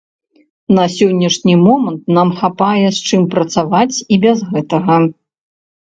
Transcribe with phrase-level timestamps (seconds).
[0.77, 4.95] На сённяшні момант нам хапае, з чым працаваць і без гэтага.